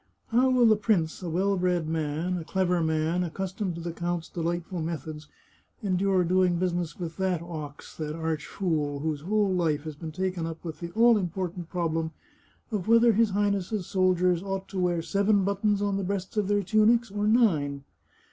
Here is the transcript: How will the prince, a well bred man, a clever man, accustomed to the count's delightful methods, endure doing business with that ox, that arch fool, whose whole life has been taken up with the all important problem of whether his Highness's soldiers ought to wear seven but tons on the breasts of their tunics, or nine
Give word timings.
How 0.29 0.49
will 0.49 0.65
the 0.65 0.75
prince, 0.75 1.21
a 1.21 1.29
well 1.29 1.55
bred 1.57 1.87
man, 1.87 2.37
a 2.39 2.43
clever 2.43 2.81
man, 2.81 3.23
accustomed 3.23 3.75
to 3.75 3.81
the 3.81 3.93
count's 3.93 4.29
delightful 4.29 4.81
methods, 4.81 5.27
endure 5.83 6.23
doing 6.23 6.57
business 6.57 6.97
with 6.99 7.17
that 7.17 7.39
ox, 7.43 7.95
that 7.97 8.15
arch 8.15 8.47
fool, 8.47 9.01
whose 9.01 9.21
whole 9.21 9.53
life 9.53 9.83
has 9.83 9.95
been 9.95 10.11
taken 10.11 10.47
up 10.47 10.63
with 10.65 10.79
the 10.79 10.89
all 10.93 11.19
important 11.19 11.69
problem 11.69 12.13
of 12.71 12.87
whether 12.87 13.13
his 13.13 13.29
Highness's 13.29 13.85
soldiers 13.85 14.41
ought 14.41 14.67
to 14.69 14.79
wear 14.79 15.03
seven 15.03 15.43
but 15.43 15.61
tons 15.61 15.83
on 15.83 15.97
the 15.97 16.03
breasts 16.03 16.35
of 16.35 16.47
their 16.47 16.63
tunics, 16.63 17.11
or 17.11 17.27
nine 17.27 17.83